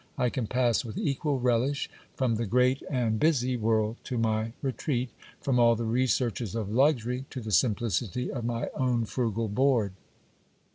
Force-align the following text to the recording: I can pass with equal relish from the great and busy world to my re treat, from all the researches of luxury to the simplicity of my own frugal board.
I 0.17 0.31
can 0.31 0.47
pass 0.47 0.83
with 0.83 0.97
equal 0.97 1.39
relish 1.39 1.87
from 2.15 2.33
the 2.37 2.47
great 2.47 2.81
and 2.89 3.19
busy 3.19 3.55
world 3.55 3.97
to 4.05 4.17
my 4.17 4.53
re 4.63 4.71
treat, 4.71 5.11
from 5.39 5.59
all 5.59 5.75
the 5.75 5.85
researches 5.85 6.55
of 6.55 6.71
luxury 6.73 7.25
to 7.29 7.39
the 7.39 7.51
simplicity 7.51 8.31
of 8.31 8.43
my 8.43 8.69
own 8.73 9.05
frugal 9.05 9.47
board. 9.47 9.93